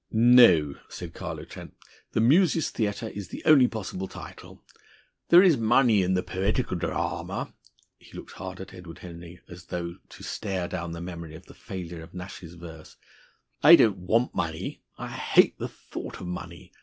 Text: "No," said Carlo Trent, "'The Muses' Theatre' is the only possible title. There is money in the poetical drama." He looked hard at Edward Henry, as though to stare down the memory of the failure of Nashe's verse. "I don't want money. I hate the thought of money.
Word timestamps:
"No," 0.11 0.73
said 0.89 1.13
Carlo 1.13 1.45
Trent, 1.45 1.75
"'The 2.13 2.21
Muses' 2.21 2.71
Theatre' 2.71 3.09
is 3.09 3.27
the 3.27 3.45
only 3.45 3.67
possible 3.67 4.07
title. 4.07 4.63
There 5.29 5.43
is 5.43 5.57
money 5.57 6.01
in 6.01 6.15
the 6.15 6.23
poetical 6.23 6.75
drama." 6.75 7.53
He 7.99 8.17
looked 8.17 8.31
hard 8.31 8.59
at 8.59 8.73
Edward 8.73 8.97
Henry, 8.97 9.41
as 9.47 9.65
though 9.65 9.97
to 10.09 10.23
stare 10.23 10.67
down 10.67 10.93
the 10.93 11.01
memory 11.01 11.35
of 11.35 11.45
the 11.45 11.53
failure 11.53 12.01
of 12.01 12.15
Nashe's 12.15 12.55
verse. 12.55 12.97
"I 13.61 13.75
don't 13.75 13.97
want 13.97 14.33
money. 14.33 14.81
I 14.97 15.09
hate 15.09 15.59
the 15.59 15.67
thought 15.69 16.19
of 16.19 16.25
money. 16.25 16.71